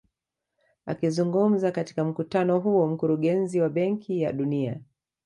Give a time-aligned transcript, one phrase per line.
[0.85, 4.81] Akizungumza katika mkutano huo mkurugenzi wa benki ya dunia